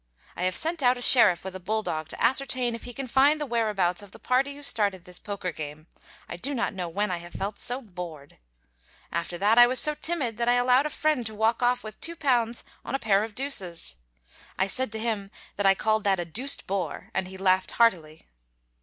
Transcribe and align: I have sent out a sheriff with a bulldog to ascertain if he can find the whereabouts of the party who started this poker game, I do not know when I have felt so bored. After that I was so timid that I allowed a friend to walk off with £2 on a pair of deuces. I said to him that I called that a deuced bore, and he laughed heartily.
I 0.35 0.45
have 0.45 0.55
sent 0.55 0.81
out 0.81 0.97
a 0.97 1.01
sheriff 1.03 1.43
with 1.43 1.55
a 1.55 1.59
bulldog 1.59 2.07
to 2.07 2.19
ascertain 2.19 2.73
if 2.73 2.85
he 2.85 2.91
can 2.91 3.05
find 3.05 3.39
the 3.39 3.45
whereabouts 3.45 4.01
of 4.01 4.09
the 4.09 4.17
party 4.17 4.55
who 4.55 4.63
started 4.63 5.05
this 5.05 5.19
poker 5.19 5.51
game, 5.51 5.85
I 6.27 6.37
do 6.37 6.55
not 6.55 6.73
know 6.73 6.89
when 6.89 7.11
I 7.11 7.17
have 7.17 7.33
felt 7.33 7.59
so 7.59 7.83
bored. 7.83 8.39
After 9.11 9.37
that 9.37 9.59
I 9.59 9.67
was 9.67 9.79
so 9.79 9.93
timid 9.93 10.37
that 10.37 10.49
I 10.49 10.53
allowed 10.55 10.87
a 10.87 10.89
friend 10.89 11.23
to 11.27 11.35
walk 11.35 11.61
off 11.61 11.83
with 11.83 12.01
£2 12.01 12.63
on 12.83 12.95
a 12.95 12.97
pair 12.97 13.23
of 13.23 13.35
deuces. 13.35 13.95
I 14.57 14.65
said 14.65 14.91
to 14.93 14.97
him 14.99 15.29
that 15.55 15.67
I 15.67 15.75
called 15.75 16.03
that 16.05 16.19
a 16.19 16.25
deuced 16.25 16.65
bore, 16.65 17.11
and 17.13 17.27
he 17.27 17.37
laughed 17.37 17.69
heartily. 17.77 18.25